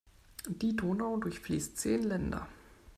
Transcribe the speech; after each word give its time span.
Die 0.49 0.75
Donau 0.75 1.17
durchfließt 1.17 1.77
zehn 1.77 2.01
Länder. 2.01 2.47